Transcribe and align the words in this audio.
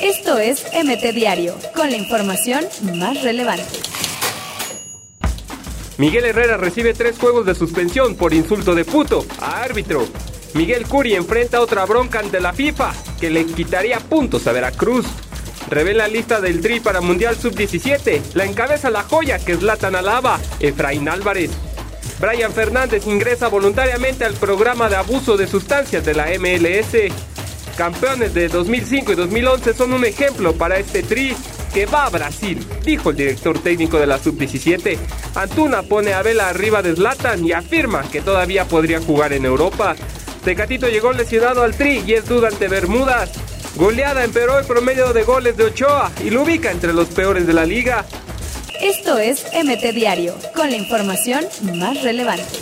Esto 0.00 0.38
es 0.38 0.64
MT 0.72 1.14
Diario, 1.14 1.56
con 1.74 1.90
la 1.90 1.96
información 1.96 2.64
más 2.94 3.22
relevante. 3.22 3.64
Miguel 5.98 6.26
Herrera 6.26 6.58
recibe 6.58 6.92
tres 6.92 7.18
juegos 7.18 7.46
de 7.46 7.54
suspensión 7.54 8.16
por 8.16 8.34
insulto 8.34 8.74
de 8.74 8.84
puto 8.84 9.24
a 9.40 9.62
árbitro. 9.62 10.06
Miguel 10.54 10.86
Curi 10.86 11.14
enfrenta 11.14 11.60
otra 11.60 11.86
bronca 11.86 12.18
ante 12.18 12.40
la 12.40 12.52
FIFA 12.52 12.92
que 13.20 13.30
le 13.30 13.46
quitaría 13.46 13.98
puntos 14.00 14.46
a 14.46 14.52
Veracruz. 14.52 15.06
Revela 15.68 16.06
lista 16.06 16.40
del 16.40 16.60
Tri 16.60 16.80
para 16.80 17.00
Mundial 17.00 17.36
Sub-17. 17.36 18.34
La 18.34 18.44
encabeza 18.44 18.90
la 18.90 19.02
joya 19.02 19.38
que 19.38 19.52
es 19.52 19.62
Latan 19.62 19.96
Alaba, 19.96 20.38
Efraín 20.60 21.08
Álvarez. 21.08 21.50
Brian 22.20 22.52
Fernández 22.52 23.06
ingresa 23.06 23.48
voluntariamente 23.48 24.24
al 24.24 24.34
programa 24.34 24.88
de 24.88 24.96
abuso 24.96 25.36
de 25.36 25.46
sustancias 25.46 26.04
de 26.04 26.14
la 26.14 26.26
MLS. 26.38 27.12
Campeones 27.76 28.32
de 28.32 28.48
2005 28.48 29.12
y 29.12 29.14
2011 29.14 29.74
son 29.74 29.92
un 29.92 30.04
ejemplo 30.06 30.54
para 30.54 30.78
este 30.78 31.02
Tri 31.02 31.36
que 31.74 31.84
va 31.84 32.06
a 32.06 32.08
Brasil, 32.08 32.66
dijo 32.82 33.10
el 33.10 33.16
director 33.16 33.58
técnico 33.58 33.98
de 33.98 34.06
la 34.06 34.18
Sub-17. 34.18 34.96
Antuna 35.34 35.82
pone 35.82 36.14
a 36.14 36.22
Vela 36.22 36.48
arriba 36.48 36.80
de 36.80 36.94
Zlatan 36.94 37.44
y 37.44 37.52
afirma 37.52 38.02
que 38.10 38.22
todavía 38.22 38.64
podría 38.64 39.00
jugar 39.00 39.34
en 39.34 39.44
Europa. 39.44 39.94
Tecatito 40.42 40.88
llegó 40.88 41.12
lesionado 41.12 41.62
al 41.62 41.76
Tri 41.76 42.02
y 42.06 42.14
es 42.14 42.26
duda 42.26 42.48
ante 42.48 42.66
Bermudas. 42.68 43.30
Goleada 43.76 44.24
empeoró 44.24 44.58
el 44.58 44.64
promedio 44.64 45.12
de 45.12 45.24
goles 45.24 45.58
de 45.58 45.64
Ochoa 45.64 46.10
y 46.24 46.30
lo 46.30 46.44
ubica 46.44 46.70
entre 46.70 46.94
los 46.94 47.08
peores 47.08 47.46
de 47.46 47.52
la 47.52 47.66
liga. 47.66 48.06
Esto 48.80 49.18
es 49.18 49.44
MT 49.52 49.94
Diario, 49.94 50.34
con 50.54 50.70
la 50.70 50.76
información 50.76 51.44
más 51.74 52.02
relevante. 52.02 52.58